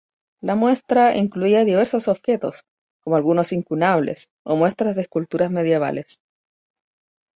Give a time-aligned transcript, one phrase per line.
[0.41, 2.65] La muestra incluía diversos objetos
[3.03, 6.19] como algunos incunables o muestras de esculturas medievales.